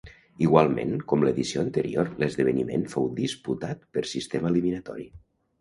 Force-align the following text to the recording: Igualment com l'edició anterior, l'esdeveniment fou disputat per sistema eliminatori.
Igualment 0.43 0.93
com 1.11 1.25
l'edició 1.27 1.65
anterior, 1.65 2.09
l'esdeveniment 2.23 2.87
fou 2.97 3.07
disputat 3.23 3.87
per 3.99 4.07
sistema 4.15 4.55
eliminatori. 4.55 5.11